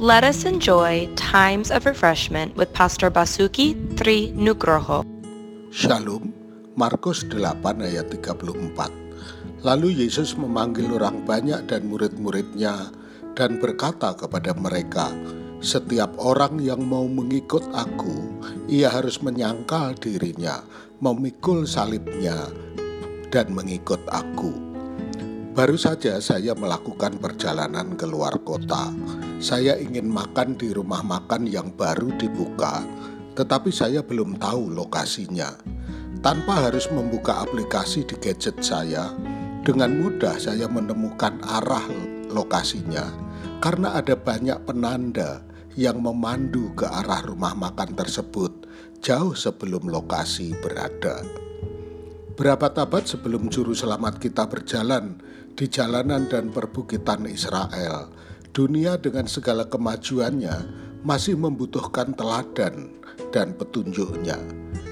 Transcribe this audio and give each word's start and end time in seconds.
Let 0.00 0.24
us 0.24 0.48
enjoy 0.48 1.12
times 1.12 1.68
of 1.68 1.84
refreshment 1.84 2.56
with 2.56 2.72
Pastor 2.72 3.12
Basuki 3.12 3.76
Tri 4.00 4.32
Nugroho. 4.32 5.04
Shalom, 5.68 6.32
Markus 6.72 7.20
8 7.28 7.60
ayat 7.84 8.08
34. 8.08 9.60
Lalu 9.60 10.00
Yesus 10.00 10.40
memanggil 10.40 10.88
orang 10.96 11.28
banyak 11.28 11.68
dan 11.68 11.84
murid-muridnya 11.92 12.88
dan 13.36 13.60
berkata 13.60 14.16
kepada 14.16 14.56
mereka, 14.56 15.12
setiap 15.60 16.16
orang 16.16 16.56
yang 16.64 16.80
mau 16.80 17.04
mengikut 17.04 17.68
aku, 17.76 18.40
ia 18.72 18.88
harus 18.88 19.20
menyangkal 19.20 20.00
dirinya, 20.00 20.64
memikul 21.04 21.68
salibnya, 21.68 22.48
dan 23.28 23.52
mengikut 23.52 24.00
aku. 24.08 24.69
Baru 25.50 25.74
saja 25.74 26.22
saya 26.22 26.54
melakukan 26.54 27.18
perjalanan 27.18 27.98
ke 27.98 28.06
luar 28.06 28.38
kota. 28.46 28.94
Saya 29.42 29.74
ingin 29.74 30.06
makan 30.06 30.54
di 30.54 30.70
rumah 30.70 31.02
makan 31.02 31.50
yang 31.50 31.74
baru 31.74 32.14
dibuka, 32.14 32.86
tetapi 33.34 33.74
saya 33.74 33.98
belum 33.98 34.38
tahu 34.38 34.70
lokasinya. 34.70 35.50
Tanpa 36.22 36.70
harus 36.70 36.86
membuka 36.94 37.42
aplikasi 37.42 38.06
di 38.06 38.14
gadget 38.22 38.62
saya, 38.62 39.10
dengan 39.66 39.90
mudah 39.98 40.38
saya 40.38 40.70
menemukan 40.70 41.42
arah 41.42 41.84
lokasinya 42.30 43.10
karena 43.58 43.98
ada 43.98 44.14
banyak 44.14 44.56
penanda 44.64 45.42
yang 45.74 45.98
memandu 45.98 46.70
ke 46.78 46.86
arah 46.86 47.26
rumah 47.26 47.58
makan 47.58 47.92
tersebut 47.98 48.70
jauh 49.02 49.34
sebelum 49.34 49.90
lokasi 49.90 50.54
berada. 50.62 51.49
Berapa 52.40 52.72
abad 52.72 53.04
sebelum 53.04 53.52
juru 53.52 53.76
selamat 53.76 54.16
kita 54.16 54.48
berjalan 54.48 55.20
di 55.52 55.68
jalanan 55.68 56.24
dan 56.24 56.48
perbukitan 56.48 57.28
Israel, 57.28 58.08
dunia 58.56 58.96
dengan 58.96 59.28
segala 59.28 59.68
kemajuannya 59.68 60.56
masih 61.04 61.36
membutuhkan 61.36 62.16
teladan 62.16 62.96
dan 63.28 63.52
petunjuknya. 63.60 64.40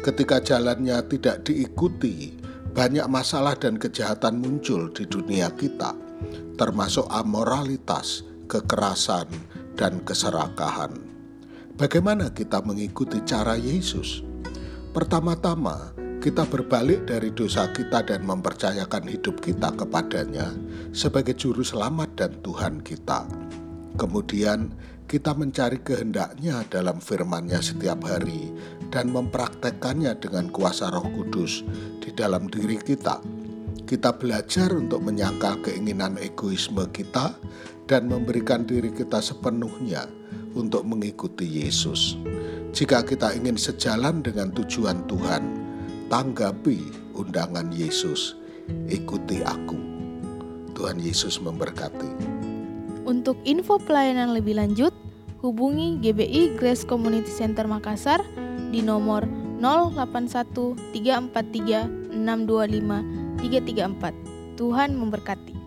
Ketika 0.00 0.40
jalannya 0.40 1.04
tidak 1.04 1.44
diikuti, 1.44 2.32
banyak 2.72 3.04
masalah 3.12 3.52
dan 3.60 3.76
kejahatan 3.76 4.40
muncul 4.40 4.88
di 4.96 5.04
dunia 5.04 5.52
kita, 5.52 5.92
termasuk 6.56 7.04
amoralitas, 7.12 8.24
kekerasan, 8.48 9.28
dan 9.76 10.00
keserakahan. 10.00 10.96
Bagaimana 11.76 12.32
kita 12.32 12.64
mengikuti 12.64 13.20
cara 13.28 13.60
Yesus? 13.60 14.24
Pertama-tama, 14.96 15.92
kita 16.24 16.48
berbalik 16.48 17.04
dari 17.04 17.36
dosa 17.36 17.68
kita 17.68 18.00
dan 18.00 18.24
mempercayakan 18.24 19.04
hidup 19.12 19.44
kita 19.44 19.68
kepadanya 19.76 20.56
sebagai 20.96 21.36
juru 21.36 21.60
selamat 21.60 22.16
dan 22.16 22.32
Tuhan 22.40 22.80
kita. 22.80 23.28
Kemudian, 24.00 24.72
kita 25.04 25.36
mencari 25.36 25.84
kehendaknya 25.84 26.64
dalam 26.72 26.96
firman-Nya 26.96 27.60
setiap 27.60 28.08
hari 28.08 28.48
dan 28.88 29.12
mempraktekkannya 29.12 30.16
dengan 30.16 30.48
kuasa 30.48 30.88
Roh 30.88 31.04
Kudus 31.12 31.60
di 32.00 32.08
dalam 32.16 32.48
diri 32.48 32.80
kita. 32.80 33.20
Kita 33.84 34.16
belajar 34.16 34.72
untuk 34.72 35.04
menyangkal 35.04 35.60
keinginan 35.60 36.16
egoisme 36.16 36.88
kita 36.88 37.36
dan 37.84 38.08
memberikan 38.08 38.64
diri 38.64 38.88
kita 38.96 39.20
sepenuhnya 39.20 40.08
untuk 40.56 40.88
mengikuti 40.88 41.44
Yesus. 41.44 42.16
Jika 42.72 43.04
kita 43.04 43.36
ingin 43.36 43.60
sejalan 43.60 44.24
dengan 44.24 44.56
tujuan 44.56 45.04
Tuhan, 45.04 45.63
tanggapi 46.12 46.92
undangan 47.16 47.72
Yesus, 47.72 48.36
ikuti 48.90 49.40
aku. 49.40 49.78
Tuhan 50.74 50.98
Yesus 50.98 51.38
memberkati. 51.38 52.10
Untuk 53.06 53.38
info 53.46 53.78
pelayanan 53.78 54.34
lebih 54.34 54.58
lanjut, 54.58 54.92
hubungi 55.44 56.00
GBI 56.02 56.56
Grace 56.58 56.82
Community 56.82 57.30
Center 57.30 57.68
Makassar 57.68 58.20
di 58.74 58.82
nomor 58.82 59.24
081 59.62 60.76
343 60.92 62.12
625 62.12 63.38
334. 63.40 64.58
Tuhan 64.58 64.90
memberkati. 64.96 65.63